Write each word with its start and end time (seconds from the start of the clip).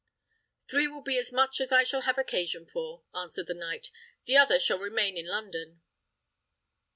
"Three 0.67 0.87
will 0.87 1.03
be 1.03 1.19
as 1.19 1.31
much 1.31 1.61
as 1.61 1.71
I 1.71 1.83
shall 1.83 2.01
have 2.01 2.17
occasion 2.17 2.65
for," 2.65 3.03
answered 3.13 3.45
the 3.45 3.53
knight; 3.53 3.91
"the 4.25 4.35
other 4.35 4.57
shall 4.57 4.79
remain 4.79 5.15
in 5.15 5.27
London." 5.27 5.81